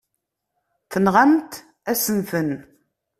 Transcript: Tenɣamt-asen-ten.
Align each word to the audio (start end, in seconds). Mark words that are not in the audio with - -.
Tenɣamt-asen-ten. 0.91 2.51